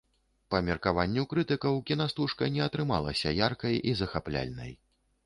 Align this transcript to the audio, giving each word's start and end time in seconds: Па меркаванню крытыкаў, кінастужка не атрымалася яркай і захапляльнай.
Па 0.53 0.59
меркаванню 0.67 1.25
крытыкаў, 1.33 1.77
кінастужка 1.91 2.49
не 2.55 2.63
атрымалася 2.69 3.35
яркай 3.41 3.79
і 3.93 3.95
захапляльнай. 4.01 4.73